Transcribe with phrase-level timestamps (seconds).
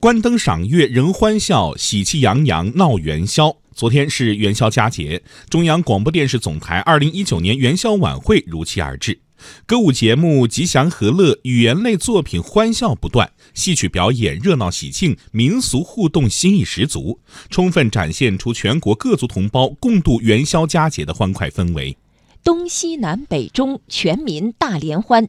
[0.00, 3.54] 关灯赏月人欢笑，喜气洋洋闹元宵。
[3.74, 9.20] 昨天是元宵佳节，中央广播电视总台二零一九年元宵晚会如期而至。
[9.66, 17.20] 歌舞节目吉祥和乐，语言类作品欢笑不断，戏曲表演热闹喜庆，民俗互动新意十足，
[17.50, 21.94] 充分展现出全国各族同胞共度元宵佳节的欢快氛围。
[22.42, 25.28] 东西南北中，全民大联欢。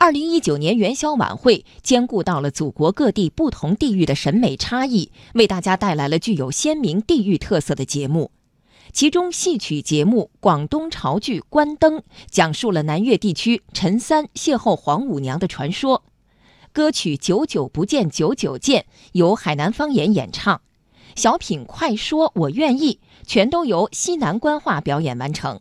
[0.00, 8.30] 二零一九年元宵晚会兼顾到了祖国各地不同地域的审美差异，为大家带来了具有鲜明地域特色的节目。
[8.92, 11.98] 其中，戏曲节目《广东潮剧关灯》
[12.30, 16.02] 讲述了南粤地区陈三邂逅黄五娘的传说；
[16.72, 18.82] 歌曲《久久不见久久见》
[19.14, 20.60] 由海南方言演唱；
[21.16, 25.60] 小品《快说我愿意》全都由西南官话表演完成。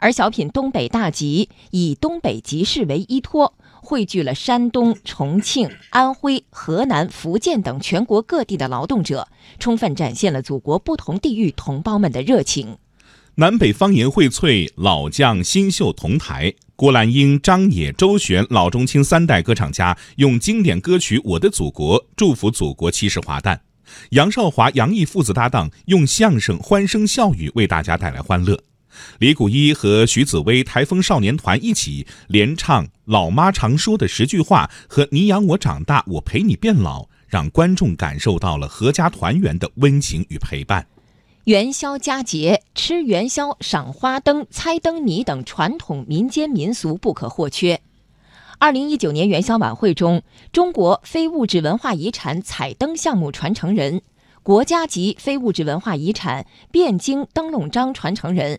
[0.00, 9.28] 而小品《东北大集》以东北集市为依托，汇聚了山东、重庆、安徽、河南、福建等全国各地的劳动者，
[9.58, 12.78] 充分展现了祖国不同地域同胞们的热情。
[13.36, 16.54] 南北方言荟萃，老将新秀同台。
[16.74, 23.60] 郭兰英、张也、周璇老中青三代歌唱家用经典歌曲《我的祖国》祝福祖国七十华诞。
[24.10, 28.67] 杨少华、杨毅父子搭档用相声欢声笑语为大家带来欢乐。
[29.18, 40.86] 李谷一和徐紫薇台风少年团一起连唱《老妈常说的十句话》和“你养我长大，我陪你变老”，让观众感受到了阖家团圆的温情与陪伴。
[41.44, 47.80] 元宵佳节，吃元宵、赏花灯、猜灯谜等传统民间民俗不可或缺。
[48.58, 54.02] 二零一九年元宵晚会中，中国非物质文化遗产彩灯项目传承人、
[54.42, 58.58] 国家级非物质文化遗产汴京灯笼章传承人。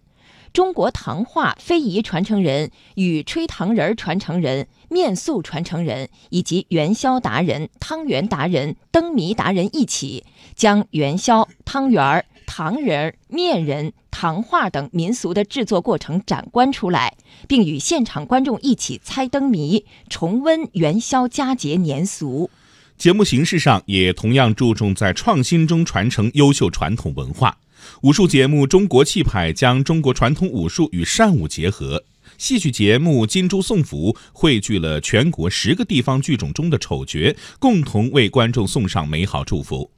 [0.54, 10.24] 中国糖画非遗传承人与吹糖人传承人、面塑传承人以及元宵达人、汤圆达人、灯谜达人一起，
[10.56, 17.16] 将元宵、汤圆、糖人、面人、糖画等民俗的制作过程展观出来，
[17.48, 22.50] 并与现场观众一起猜灯谜，重温元宵佳节年俗。
[22.98, 27.58] 节目形式上也同样注重在创新中传承优秀传统文化。
[28.02, 31.98] 武术节目《中国气派》将中国传统武术与善舞结合；
[32.38, 39.92] 戏曲节目《金猪送福》汇聚了全国十个地方剧种中的丑角，共同为观众送上美好祝福；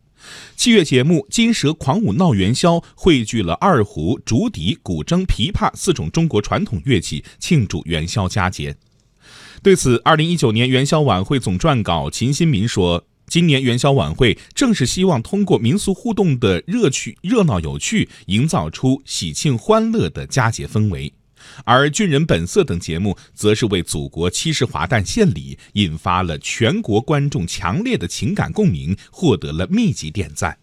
[0.55, 8.75] 器乐节目《金蛇狂舞闹元宵》汇聚了二胡、竹笛、古筝、琵琶四种中国传统乐器，庆祝元宵佳节。
[9.61, 13.05] 对此，二零一九年元宵晚会总撰稿秦新民说。
[13.31, 21.13] 今年元宵晚会正是希望通过民俗互动的热趣、热闹有趣，营造出喜庆欢乐的佳节氛围；
[21.63, 30.57] 而《军人本色》等节目，则是为祖国七十华诞献礼，引发了全国观众强烈的情感共鸣，获得了密集点赞。